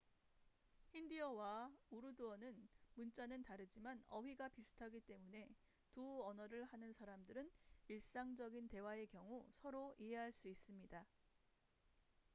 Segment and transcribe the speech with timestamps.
[0.89, 5.53] 힌디어와 우르두어는 문자는 다르지만 어휘가 비슷하기 때문에
[5.91, 7.51] 두 언어를 하는 사람들은
[7.87, 11.05] 일상적인 대화의 경우 서로 이해할 수 있습니다